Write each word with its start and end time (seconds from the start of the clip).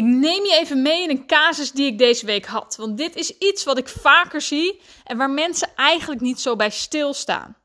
Ik 0.00 0.06
neem 0.06 0.44
je 0.44 0.56
even 0.60 0.82
mee 0.82 1.02
in 1.02 1.10
een 1.10 1.26
casus 1.26 1.72
die 1.72 1.86
ik 1.86 1.98
deze 1.98 2.26
week 2.26 2.46
had. 2.46 2.76
Want 2.76 2.96
dit 2.96 3.16
is 3.16 3.38
iets 3.38 3.64
wat 3.64 3.78
ik 3.78 3.88
vaker 3.88 4.40
zie 4.40 4.80
en 5.04 5.16
waar 5.16 5.30
mensen 5.30 5.68
eigenlijk 5.74 6.20
niet 6.20 6.40
zo 6.40 6.56
bij 6.56 6.70
stilstaan. 6.70 7.56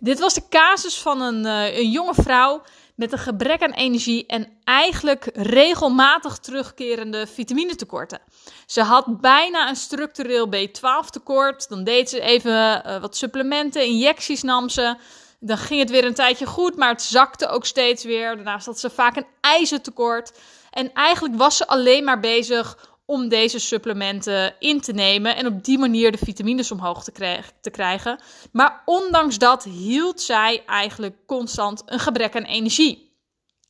Dit 0.00 0.18
was 0.18 0.34
de 0.34 0.48
casus 0.48 0.98
van 0.98 1.20
een, 1.20 1.44
uh, 1.44 1.78
een 1.78 1.90
jonge 1.90 2.14
vrouw 2.14 2.62
met 2.94 3.12
een 3.12 3.18
gebrek 3.18 3.62
aan 3.62 3.72
energie 3.72 4.26
en 4.26 4.48
eigenlijk 4.64 5.30
regelmatig 5.32 6.38
terugkerende 6.38 7.26
vitaminetekorten. 7.26 8.20
Ze 8.66 8.82
had 8.82 9.20
bijna 9.20 9.68
een 9.68 9.76
structureel 9.76 10.48
B12 10.48 11.10
tekort. 11.10 11.68
Dan 11.68 11.84
deed 11.84 12.08
ze 12.08 12.20
even 12.20 12.82
uh, 12.86 13.00
wat 13.00 13.16
supplementen, 13.16 13.84
injecties 13.84 14.42
nam 14.42 14.68
ze. 14.68 14.96
Dan 15.40 15.58
ging 15.58 15.80
het 15.80 15.90
weer 15.90 16.04
een 16.04 16.14
tijdje 16.14 16.46
goed, 16.46 16.76
maar 16.76 16.88
het 16.88 17.02
zakte 17.02 17.48
ook 17.48 17.66
steeds 17.66 18.04
weer. 18.04 18.34
Daarnaast 18.34 18.66
had 18.66 18.80
ze 18.80 18.90
vaak 18.90 19.16
een 19.16 19.26
ijzertekort. 19.40 20.32
En 20.76 20.92
eigenlijk 20.92 21.36
was 21.36 21.56
ze 21.56 21.66
alleen 21.66 22.04
maar 22.04 22.20
bezig 22.20 22.94
om 23.04 23.28
deze 23.28 23.58
supplementen 23.58 24.54
in 24.58 24.80
te 24.80 24.92
nemen 24.92 25.36
en 25.36 25.46
op 25.46 25.64
die 25.64 25.78
manier 25.78 26.12
de 26.12 26.18
vitamines 26.18 26.70
omhoog 26.70 27.04
te, 27.04 27.42
te, 27.60 27.70
krijgen. 27.70 28.18
Maar 28.52 28.82
ondanks 28.84 29.38
dat 29.38 29.64
hield 29.64 30.20
zij 30.20 30.62
eigenlijk 30.66 31.16
constant 31.26 31.82
een 31.86 31.98
gebrek 31.98 32.36
aan 32.36 32.42
energie. 32.42 33.14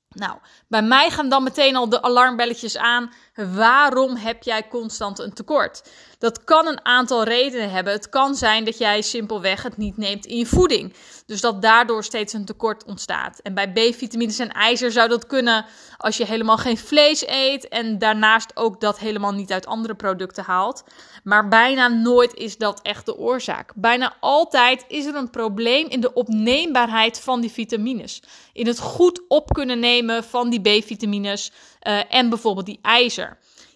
Nou, 0.08 0.38
bij 0.68 0.82
mij 0.82 1.10
gaan 1.10 1.28
dan 1.28 1.42
meteen 1.42 1.76
al 1.76 1.88
de 1.88 2.02
alarmbelletjes 2.02 2.76
aan. 2.76 3.12
Waarom 3.36 4.16
heb 4.16 4.42
jij 4.42 4.68
constant 4.68 5.18
een 5.18 5.32
tekort? 5.32 5.82
Dat 6.18 6.44
kan 6.44 6.66
een 6.66 6.84
aantal 6.84 7.24
redenen 7.24 7.70
hebben. 7.70 7.92
Het 7.92 8.08
kan 8.08 8.34
zijn 8.34 8.64
dat 8.64 8.78
jij 8.78 9.02
simpelweg 9.02 9.62
het 9.62 9.76
niet 9.76 9.96
neemt 9.96 10.26
in 10.26 10.38
je 10.38 10.46
voeding. 10.46 10.94
Dus 11.26 11.40
dat 11.40 11.62
daardoor 11.62 12.04
steeds 12.04 12.32
een 12.32 12.44
tekort 12.44 12.84
ontstaat. 12.84 13.38
En 13.38 13.54
bij 13.54 13.72
B-vitamines 13.72 14.38
en 14.38 14.52
ijzer 14.52 14.92
zou 14.92 15.08
dat 15.08 15.26
kunnen 15.26 15.64
als 15.96 16.16
je 16.16 16.26
helemaal 16.26 16.56
geen 16.56 16.78
vlees 16.78 17.26
eet. 17.26 17.68
En 17.68 17.98
daarnaast 17.98 18.56
ook 18.56 18.80
dat 18.80 18.98
helemaal 18.98 19.32
niet 19.32 19.52
uit 19.52 19.66
andere 19.66 19.94
producten 19.94 20.44
haalt. 20.44 20.84
Maar 21.24 21.48
bijna 21.48 21.88
nooit 21.88 22.34
is 22.34 22.56
dat 22.56 22.80
echt 22.82 23.06
de 23.06 23.16
oorzaak. 23.16 23.72
Bijna 23.74 24.14
altijd 24.20 24.84
is 24.88 25.04
er 25.04 25.14
een 25.14 25.30
probleem 25.30 25.86
in 25.88 26.00
de 26.00 26.12
opneembaarheid 26.12 27.20
van 27.20 27.40
die 27.40 27.50
vitamines. 27.50 28.22
In 28.52 28.66
het 28.66 28.78
goed 28.78 29.20
op 29.28 29.52
kunnen 29.52 29.78
nemen 29.78 30.24
van 30.24 30.50
die 30.50 30.60
B-vitamines 30.60 31.52
uh, 31.82 32.14
en 32.14 32.28
bijvoorbeeld 32.28 32.66
die 32.66 32.78
ijzer. 32.82 33.25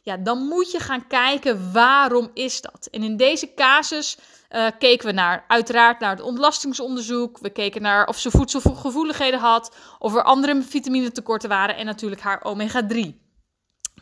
Ja, 0.02 0.16
dan 0.16 0.38
moet 0.38 0.70
je 0.70 0.78
gaan 0.78 1.06
kijken 1.06 1.72
waarom 1.72 2.30
is 2.34 2.60
dat. 2.60 2.88
En 2.90 3.02
in 3.02 3.16
deze 3.16 3.54
casus 3.54 4.18
uh, 4.50 4.66
keken 4.78 5.06
we 5.06 5.12
naar, 5.12 5.44
uiteraard 5.48 6.00
naar 6.00 6.10
het 6.10 6.20
ontlastingsonderzoek. 6.20 7.38
We 7.38 7.50
keken 7.50 7.82
naar 7.82 8.06
of 8.06 8.18
ze 8.18 8.30
voedselgevoeligheden 8.30 9.40
had, 9.40 9.76
of 9.98 10.14
er 10.14 10.22
andere 10.22 10.62
vitaminetekorten 10.62 11.48
waren 11.48 11.76
en 11.76 11.86
natuurlijk 11.86 12.20
haar 12.20 12.44
omega-3. 12.44 12.98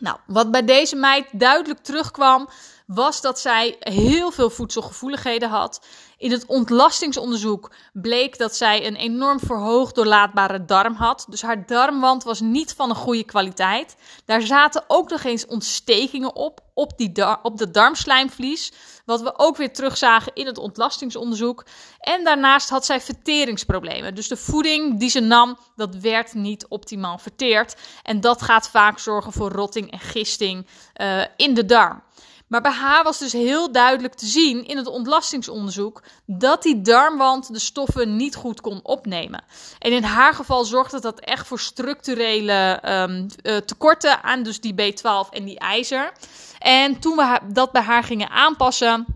Nou, 0.00 0.18
wat 0.26 0.50
bij 0.50 0.64
deze 0.64 0.96
meid 0.96 1.26
duidelijk 1.32 1.80
terugkwam, 1.80 2.48
was 2.88 3.20
dat 3.20 3.40
zij 3.40 3.76
heel 3.78 4.30
veel 4.30 4.50
voedselgevoeligheden 4.50 5.48
had. 5.48 5.86
In 6.16 6.30
het 6.30 6.46
ontlastingsonderzoek 6.46 7.70
bleek 7.92 8.38
dat 8.38 8.56
zij 8.56 8.86
een 8.86 8.96
enorm 8.96 9.40
verhoogd 9.40 9.94
doorlaatbare 9.94 10.64
darm 10.64 10.94
had. 10.94 11.26
Dus 11.28 11.42
haar 11.42 11.66
darmwand 11.66 12.24
was 12.24 12.40
niet 12.40 12.74
van 12.74 12.90
een 12.90 12.96
goede 12.96 13.24
kwaliteit. 13.24 13.96
Daar 14.24 14.42
zaten 14.42 14.84
ook 14.86 15.10
nog 15.10 15.24
eens 15.24 15.46
ontstekingen 15.46 16.34
op, 16.34 16.60
op, 16.74 16.92
die 16.96 17.42
op 17.42 17.58
de 17.58 17.70
darmslijmvlies. 17.70 18.72
Wat 19.04 19.20
we 19.20 19.38
ook 19.38 19.56
weer 19.56 19.72
terugzagen 19.72 20.32
in 20.34 20.46
het 20.46 20.58
ontlastingsonderzoek. 20.58 21.64
En 22.00 22.24
daarnaast 22.24 22.68
had 22.68 22.84
zij 22.84 23.00
verteringsproblemen. 23.00 24.14
Dus 24.14 24.28
de 24.28 24.36
voeding 24.36 24.98
die 24.98 25.10
ze 25.10 25.20
nam, 25.20 25.58
dat 25.76 25.94
werd 25.94 26.34
niet 26.34 26.66
optimaal 26.68 27.18
verteerd. 27.18 27.76
En 28.02 28.20
dat 28.20 28.42
gaat 28.42 28.68
vaak 28.68 28.98
zorgen 28.98 29.32
voor 29.32 29.50
rotting 29.50 29.90
en 29.90 30.00
gisting 30.00 30.66
uh, 30.96 31.24
in 31.36 31.54
de 31.54 31.64
darm. 31.64 32.02
Maar 32.48 32.60
bij 32.60 32.72
haar 32.72 33.04
was 33.04 33.18
dus 33.18 33.32
heel 33.32 33.72
duidelijk 33.72 34.14
te 34.14 34.26
zien 34.26 34.66
in 34.66 34.76
het 34.76 34.86
ontlastingsonderzoek 34.86 36.02
dat 36.26 36.62
die 36.62 36.80
darmwand 36.80 37.52
de 37.52 37.58
stoffen 37.58 38.16
niet 38.16 38.34
goed 38.34 38.60
kon 38.60 38.80
opnemen. 38.82 39.44
En 39.78 39.92
in 39.92 40.02
haar 40.02 40.34
geval 40.34 40.64
zorgde 40.64 41.00
dat 41.00 41.20
echt 41.20 41.46
voor 41.46 41.60
structurele 41.60 42.80
um, 42.84 43.26
tekorten 43.64 44.22
aan 44.22 44.42
dus 44.42 44.60
die 44.60 44.74
B12 44.74 45.30
en 45.30 45.44
die 45.44 45.58
ijzer. 45.58 46.12
En 46.58 46.98
toen 46.98 47.16
we 47.16 47.40
dat 47.52 47.72
bij 47.72 47.82
haar 47.82 48.04
gingen 48.04 48.30
aanpassen, 48.30 49.06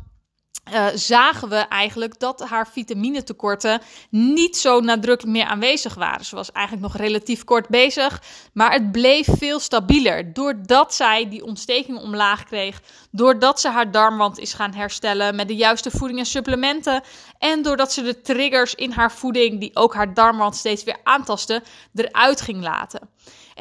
uh, 0.71 0.87
zagen 0.95 1.49
we 1.49 1.57
eigenlijk 1.57 2.19
dat 2.19 2.49
haar 2.49 2.69
vitaminetekorten 2.69 3.81
niet 4.11 4.57
zo 4.57 4.81
nadrukkelijk 4.81 5.37
meer 5.37 5.47
aanwezig 5.47 5.95
waren. 5.95 6.25
Ze 6.25 6.35
was 6.35 6.53
eigenlijk 6.53 6.87
nog 6.87 6.97
relatief 6.97 7.45
kort 7.45 7.69
bezig, 7.69 8.23
maar 8.53 8.73
het 8.73 8.93
bleef 8.93 9.29
veel 9.39 9.61
stabieler. 9.61 10.33
Doordat 10.33 10.95
zij 10.95 11.29
die 11.29 11.45
ontsteking 11.45 11.99
omlaag 11.99 12.45
kreeg, 12.45 12.81
doordat 13.11 13.61
ze 13.61 13.69
haar 13.69 13.91
darmwand 13.91 14.39
is 14.39 14.53
gaan 14.53 14.75
herstellen 14.75 15.35
met 15.35 15.49
de 15.49 15.57
juiste 15.57 15.91
voeding 15.91 16.19
en 16.19 16.27
supplementen. 16.27 17.03
En 17.39 17.63
doordat 17.63 17.93
ze 17.93 18.03
de 18.03 18.21
triggers 18.21 18.75
in 18.75 18.91
haar 18.91 19.13
voeding, 19.13 19.61
die 19.61 19.77
ook 19.77 19.95
haar 19.95 20.15
darmwand 20.15 20.57
steeds 20.57 20.85
weer 20.85 20.99
aantasten, 21.03 21.63
eruit 21.95 22.41
ging 22.41 22.63
laten. 22.63 23.09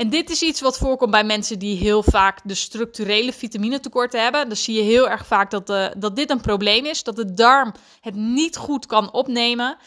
En 0.01 0.09
dit 0.09 0.29
is 0.29 0.41
iets 0.41 0.61
wat 0.61 0.77
voorkomt 0.77 1.11
bij 1.11 1.23
mensen 1.23 1.59
die 1.59 1.77
heel 1.77 2.03
vaak 2.03 2.39
de 2.43 2.55
structurele 2.55 3.33
vitaminetekorten 3.33 4.23
hebben. 4.23 4.47
Dan 4.47 4.57
zie 4.57 4.75
je 4.75 4.81
heel 4.81 5.09
erg 5.09 5.25
vaak 5.25 5.51
dat, 5.51 5.67
de, 5.67 5.93
dat 5.97 6.15
dit 6.15 6.29
een 6.29 6.41
probleem 6.41 6.85
is, 6.85 7.03
dat 7.03 7.15
de 7.15 7.33
darm 7.33 7.73
het 7.99 8.15
niet 8.15 8.57
goed 8.57 8.85
kan 8.85 9.11
opnemen. 9.11 9.77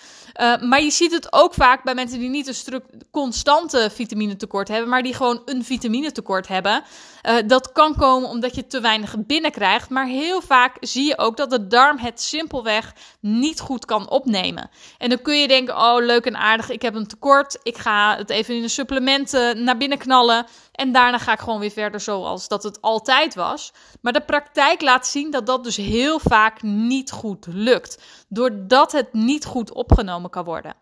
Uh, 0.41 0.60
maar 0.60 0.82
je 0.82 0.91
ziet 0.91 1.12
het 1.12 1.32
ook 1.32 1.54
vaak 1.54 1.84
bij 1.84 1.94
mensen 1.94 2.19
die 2.19 2.28
niet 2.28 2.66
een 2.66 2.82
constante 3.10 3.91
vitaminetekort 3.94 4.69
hebben, 4.69 4.88
maar 4.88 5.02
die 5.02 5.14
gewoon 5.14 5.42
een 5.44 5.64
vitaminetekort 5.64 6.48
hebben. 6.48 6.82
Uh, 7.28 7.34
dat 7.46 7.72
kan 7.72 7.96
komen 7.96 8.28
omdat 8.28 8.54
je 8.54 8.66
te 8.66 8.81
weinig 8.81 9.14
binnenkrijgt. 9.19 9.91
Maar 9.91 10.06
heel 10.06 10.41
vaak 10.41 10.76
zie 10.81 11.06
je 11.06 11.19
ook 11.19 11.36
dat 11.36 11.50
de 11.50 11.66
darm 11.66 11.98
het 11.98 12.20
simpelweg 12.20 12.92
niet 13.20 13.60
goed 13.60 13.84
kan 13.84 14.10
opnemen. 14.10 14.70
En 14.98 15.08
dan 15.08 15.22
kun 15.22 15.41
je 15.41 15.48
denken: 15.48 15.76
oh, 15.76 16.04
leuk 16.04 16.26
en 16.26 16.36
aardig, 16.36 16.70
ik 16.70 16.82
heb 16.82 16.94
een 16.94 17.06
tekort. 17.06 17.58
Ik 17.62 17.78
ga 17.78 18.16
het 18.16 18.31
even 18.31 18.54
in 18.54 18.62
een 18.62 18.70
supplement 18.70 19.32
naar 19.54 19.76
binnen 19.76 19.98
knallen. 20.04 20.47
En 20.72 20.92
daarna 20.92 21.19
ga 21.19 21.32
ik 21.32 21.38
gewoon 21.38 21.60
weer 21.60 21.70
verder 21.70 22.00
zoals 22.00 22.48
dat 22.48 22.62
het 22.62 22.81
altijd 22.81 23.34
was. 23.34 23.72
Maar 24.00 24.12
de 24.12 24.20
praktijk 24.20 24.81
laat 24.81 25.06
zien 25.06 25.31
dat 25.31 25.47
dat 25.47 25.65
dus 25.65 25.76
heel 25.76 26.19
vaak 26.19 26.62
niet 26.62 27.10
goed 27.10 27.47
lukt. 27.47 28.03
Doordat 28.28 28.93
het 28.93 29.12
niet 29.12 29.44
goed 29.44 29.72
opgenomen 29.72 30.31
kan 30.31 30.44
worden. 30.44 30.75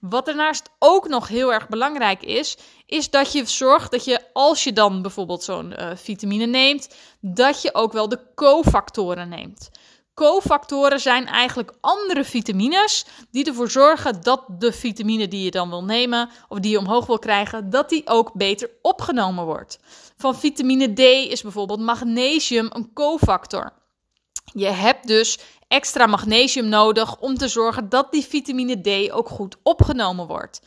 Wat 0.00 0.26
daarnaast 0.26 0.70
ook 0.78 1.08
nog 1.08 1.28
heel 1.28 1.52
erg 1.52 1.68
belangrijk 1.68 2.22
is, 2.22 2.56
is 2.86 3.10
dat 3.10 3.32
je 3.32 3.44
zorgt 3.46 3.90
dat 3.90 4.04
je, 4.04 4.20
als 4.32 4.64
je 4.64 4.72
dan 4.72 5.02
bijvoorbeeld 5.02 5.42
zo'n 5.42 5.74
uh, 5.78 5.90
vitamine 5.94 6.46
neemt, 6.46 6.94
dat 7.20 7.62
je 7.62 7.74
ook 7.74 7.92
wel 7.92 8.08
de 8.08 8.20
cofactoren 8.34 9.28
neemt. 9.28 9.70
Cofactoren 10.14 11.00
zijn 11.00 11.26
eigenlijk 11.26 11.72
andere 11.80 12.24
vitamines 12.24 13.06
die 13.30 13.44
ervoor 13.44 13.70
zorgen 13.70 14.22
dat 14.22 14.44
de 14.48 14.72
vitamine 14.72 15.28
die 15.28 15.44
je 15.44 15.50
dan 15.50 15.68
wil 15.68 15.84
nemen 15.84 16.30
of 16.48 16.58
die 16.58 16.70
je 16.70 16.78
omhoog 16.78 17.06
wil 17.06 17.18
krijgen, 17.18 17.70
dat 17.70 17.88
die 17.88 18.06
ook 18.06 18.32
beter 18.32 18.70
opgenomen 18.82 19.44
wordt. 19.44 19.78
Van 20.16 20.38
vitamine 20.38 20.92
D 20.92 20.98
is 21.30 21.42
bijvoorbeeld 21.42 21.80
magnesium 21.80 22.68
een 22.72 22.92
cofactor. 22.92 23.72
Je 24.44 24.66
hebt 24.66 25.06
dus 25.06 25.38
extra 25.68 26.06
magnesium 26.06 26.68
nodig 26.68 27.18
om 27.18 27.36
te 27.36 27.48
zorgen 27.48 27.88
dat 27.88 28.12
die 28.12 28.24
vitamine 28.24 28.80
D 28.80 29.12
ook 29.12 29.28
goed 29.28 29.56
opgenomen 29.62 30.26
wordt. 30.26 30.60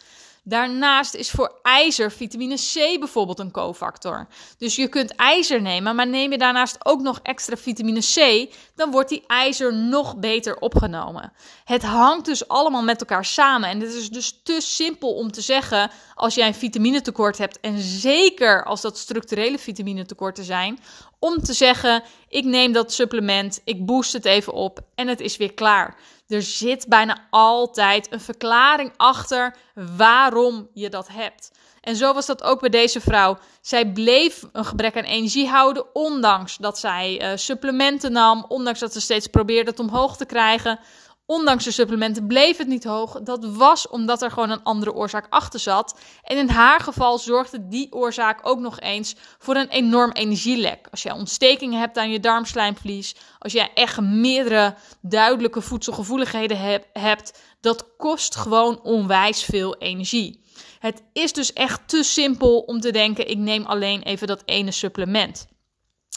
Daarnaast 0.46 1.14
is 1.14 1.31
voor 1.31 1.59
ijzer 1.62 2.12
vitamine 2.12 2.56
C 2.56 3.00
bijvoorbeeld 3.00 3.40
een 3.40 3.52
cofactor. 3.52 4.28
Dus 4.58 4.76
je 4.76 4.88
kunt 4.88 5.16
ijzer 5.16 5.62
nemen, 5.62 5.96
maar 5.96 6.08
neem 6.08 6.31
je 6.31 6.38
daarnaast 6.38 6.86
ook 6.86 7.02
nog 7.02 7.20
extra 7.22 7.58
vitamine 7.58 8.00
C, 8.00 8.50
dan 8.76 8.92
wordt 8.92 9.09
die 9.09 9.24
ijzer 9.28 9.74
nog 9.74 10.18
beter 10.18 10.58
opgenomen. 10.58 11.34
Het 11.64 11.84
hangt 11.84 12.26
dus 12.26 12.48
allemaal 12.48 12.84
met 12.84 13.00
elkaar 13.00 13.26
samen. 13.26 13.70
En 13.70 13.80
het 13.80 13.94
is 13.94 14.09
dus 14.09 14.40
te 14.44 14.62
simpel 14.62 15.14
om 15.14 15.32
te 15.32 15.42
zeggen 15.42 15.92
als 16.16 16.36
jij 16.36 16.48
een 16.48 16.53
vitaminetekort 16.53 17.38
hebt, 17.38 17.59
en 17.59 17.80
zeker 17.80 18.64
als 18.66 18.82
dat 18.82 18.98
structurele 18.98 19.58
vitaminetekorten 19.58 20.44
zijn, 20.44 20.79
om 21.20 21.44
te 21.44 21.53
zeggen: 21.53 22.03
ik 22.28 22.44
neem 22.44 22.72
dat 22.72 22.94
supplement, 22.94 23.62
ik 23.64 23.85
boost 23.85 24.14
het 24.14 24.26
even 24.26 24.53
op 24.53 24.79
en 24.96 25.08
het 25.08 25.20
is 25.20 25.38
weer 25.38 25.53
klaar. 25.53 25.96
Er 26.34 26.41
zit 26.41 26.88
bijna 26.88 27.28
altijd 27.30 28.12
een 28.12 28.22
verklaring 28.22 28.94
achter 28.97 29.56
waarom 29.97 30.70
je 30.74 30.90
dat 30.90 31.08
hebt. 31.08 31.52
En 31.82 31.96
zo 31.96 32.14
was 32.14 32.26
dat 32.26 32.44
ook 32.44 32.59
bij 32.59 32.70
deze 32.70 33.02
vrouw. 33.02 33.38
Zij 33.62 33.91
bleef 33.91 34.44
een 34.52 34.66
gebrek 34.66 34.97
aan 34.97 35.03
energie 35.03 35.47
houden, 35.47 35.96
ondanks 35.96 36.58
dat 36.58 36.80
zij 36.80 37.22
uh, 37.22 37.38
supplementen 37.38 38.12
nam, 38.12 38.46
ondanks 38.47 38.80
dat 38.80 38.94
ze 38.94 39.02
steeds 39.02 39.28
probeerde 39.28 39.70
het 39.70 39.80
omhoog 39.80 40.18
te 40.18 40.26
krijgen. 40.26 40.80
Ondanks 41.25 41.64
de 41.64 41.72
supplementen 41.72 42.28
bleef 42.28 42.58
het 42.58 42.67
niet 42.67 42.84
hoog. 42.84 43.22
Dat 43.22 43.46
was 43.46 43.87
omdat 43.87 44.22
er 44.22 44.31
gewoon 44.31 44.49
een 44.49 44.64
andere 44.64 44.93
oorzaak 44.93 45.28
achter 45.29 45.59
zat. 45.59 45.99
En 46.23 46.37
in 46.37 46.49
haar 46.49 46.79
geval 46.79 47.17
zorgde 47.17 47.67
die 47.67 47.93
oorzaak 47.93 48.40
ook 48.41 48.59
nog 48.59 48.79
eens 48.79 49.16
voor 49.37 49.55
een 49.55 49.70
enorm 49.70 50.11
energielek. 50.11 50.87
Als 50.91 51.03
je 51.03 51.14
ontstekingen 51.14 51.79
hebt 51.79 51.97
aan 51.97 52.11
je 52.11 52.20
darmslijmvlies, 52.20 53.16
als 53.40 53.53
jij 53.53 53.72
echt 53.73 54.02
meerdere 54.02 54.75
duidelijke 55.02 55.61
voedselgevoeligheden 55.61 56.84
hebt, 56.93 57.40
dat 57.61 57.96
kost 57.97 58.35
gewoon 58.35 58.81
onwijs 58.81 59.43
veel 59.43 59.76
energie. 59.78 60.41
Het 60.79 61.03
is 61.14 61.34
dus 61.34 61.53
echt 61.53 61.87
te 61.87 62.03
simpel 62.03 62.59
om 62.59 62.79
te 62.79 62.91
denken: 62.91 63.29
ik 63.29 63.37
neem 63.37 63.66
alleen 63.66 64.02
even 64.02 64.28
dat 64.28 64.43
ene 64.46 64.72
supplement. 64.72 65.47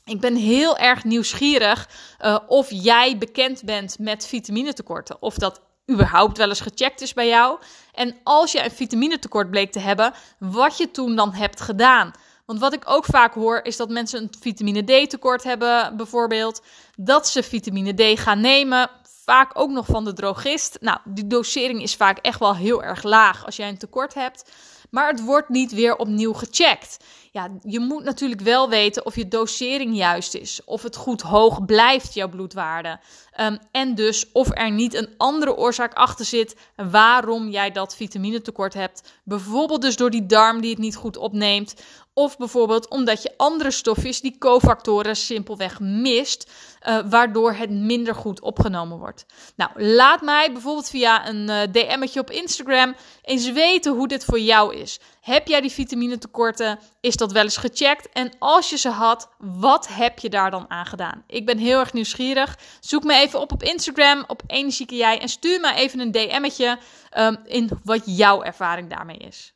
Ik 0.05 0.21
ben 0.21 0.37
heel 0.37 0.79
erg 0.79 1.05
nieuwsgierig 1.05 1.89
uh, 2.21 2.39
of 2.47 2.71
jij 2.71 3.19
bekend 3.19 3.65
bent 3.65 3.99
met 3.99 4.27
vitaminetekorten. 4.27 5.17
Of 5.21 5.35
dat 5.35 5.61
überhaupt 5.91 6.39
wel 6.39 6.49
eens 6.49 6.61
gecheckt 6.61 7.01
is 7.01 7.15
bij 7.15 7.29
jou. 7.29 7.59
En 7.93 8.17
als 8.23 8.53
je 8.53 8.65
een 8.65 8.71
vitaminetekort 8.71 9.51
bleek 9.51 9.73
te 9.73 9.79
hebben, 9.79 10.15
wat 10.39 10.79
je 10.79 10.91
toen 10.91 11.17
dan 11.17 11.33
hebt 11.33 11.61
gedaan. 11.61 12.13
Want 12.47 12.61
wat 12.61 12.73
ik 12.73 12.83
ook 12.85 13.05
vaak 13.05 13.35
hoor, 13.35 13.61
is 13.63 13.77
dat 13.77 13.89
mensen 13.89 14.23
een 14.23 14.31
vitamine 14.41 14.83
D 14.83 15.11
tekort 15.11 15.43
hebben, 15.43 15.97
bijvoorbeeld. 15.97 16.63
Dat 16.97 17.29
ze 17.29 17.43
vitamine 17.43 18.15
D 18.15 18.21
gaan 18.21 18.41
nemen. 18.41 18.91
Vaak 19.25 19.51
ook 19.59 19.71
nog 19.71 19.87
van 19.87 20.05
de 20.05 20.13
drogist. 20.13 20.77
Nou, 20.81 20.99
die 21.05 21.27
dosering 21.27 21.83
is 21.83 21.97
vaak 21.97 22.19
echt 22.19 22.39
wel 22.39 22.57
heel 22.57 22.83
erg 22.83 23.03
laag 23.03 23.45
als 23.45 23.57
jij 23.57 23.69
een 23.69 23.79
tekort 23.79 24.15
hebt. 24.15 24.51
Maar 24.91 25.09
het 25.09 25.25
wordt 25.25 25.49
niet 25.49 25.73
weer 25.73 25.97
opnieuw 25.97 26.33
gecheckt. 26.33 26.97
Ja, 27.33 27.51
je 27.63 27.81
moet 27.81 28.05
natuurlijk 28.05 28.41
wel 28.41 28.69
weten 28.69 29.07
of 29.07 29.17
je 29.17 29.29
dosering 29.29 29.97
juist 29.97 30.35
is. 30.35 30.61
Of 30.65 30.83
het 30.83 30.97
goed 30.97 31.23
hoog 31.23 31.65
blijft, 31.65 32.15
jouw 32.15 32.29
bloedwaarde. 32.29 33.01
Um, 33.41 33.59
en 33.71 33.95
dus 33.95 34.33
of 34.33 34.49
er 34.51 34.71
niet 34.71 34.95
een 34.95 35.09
andere 35.17 35.57
oorzaak 35.57 35.95
achter 35.95 36.25
zit 36.25 36.57
waarom 36.77 37.49
jij 37.49 37.71
dat 37.71 37.97
vitaminetekort 37.97 38.75
hebt. 38.75 39.13
Bijvoorbeeld 39.25 39.83
dus 39.83 39.97
door 39.97 40.11
die 40.11 40.27
darm 40.27 40.61
die 40.61 40.71
het 40.71 40.79
niet 40.79 40.97
goed 40.97 41.17
opneemt. 41.17 41.75
Of 42.15 42.37
bijvoorbeeld 42.37 42.89
omdat 42.89 43.23
je 43.23 43.35
andere 43.37 43.71
stofjes, 43.71 44.21
die 44.21 44.39
cofactoren, 44.39 45.17
simpelweg 45.17 45.81
mist, 45.81 46.51
uh, 46.89 46.99
waardoor 47.05 47.53
het 47.53 47.71
minder 47.71 48.15
goed 48.15 48.41
opgenomen 48.41 48.99
wordt. 48.99 49.27
Nou, 49.57 49.71
laat 49.75 50.23
mij 50.23 50.53
bijvoorbeeld 50.53 50.89
via 50.89 51.29
een 51.29 51.51
uh, 51.51 51.63
DM'tje 51.73 52.21
op 52.21 52.31
Instagram 52.31 52.95
eens 53.23 53.53
weten 53.53 53.93
hoe 53.93 54.09
dit 54.09 54.25
voor 54.25 54.41
jou 54.41 54.77
is. 54.77 55.01
Heb 55.21 55.47
jij 55.47 55.61
die 55.61 55.71
vitaminetekorten? 55.71 56.79
Is 57.01 57.17
dat 57.17 57.33
wel 57.33 57.43
eens 57.43 57.57
gecheckt? 57.57 58.09
En 58.13 58.33
als 58.39 58.71
je 58.71 58.79
ze 58.79 58.89
had, 58.89 59.29
wat 59.39 59.89
heb 59.89 60.19
je 60.19 60.29
daar 60.29 60.51
dan 60.51 60.65
aan 60.69 60.87
gedaan? 60.87 61.25
Ik 61.27 61.47
ben 61.47 61.59
heel 61.59 61.79
erg 61.79 61.93
nieuwsgierig. 61.93 62.59
Zoek 62.81 63.05
me 63.05 63.15
even 63.15 63.41
op 63.41 63.53
op 63.53 63.63
Instagram, 63.63 64.25
op 64.27 64.43
Energieke 64.47 64.97
Jij, 64.97 65.21
en 65.21 65.29
stuur 65.29 65.61
me 65.61 65.75
even 65.75 66.01
een 66.01 66.13
DM'tje 66.13 66.79
um, 67.19 67.37
in 67.45 67.71
wat 67.85 68.03
jouw 68.05 68.43
ervaring 68.43 68.91
daarmee 68.91 69.17
is. 69.17 69.56